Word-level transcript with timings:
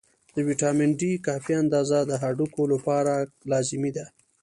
د 0.35 0.37
ویټامین 0.47 0.91
D 0.99 1.01
کافي 1.27 1.53
اندازه 1.63 1.99
د 2.05 2.11
هډوکو 2.21 2.61
لپاره 2.73 3.13
لازمي 3.51 3.91
ده. 3.97 4.05